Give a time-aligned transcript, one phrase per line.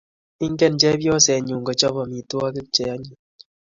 [0.45, 3.15] Ingen chepyosenyu kochop amitwogik che anyiny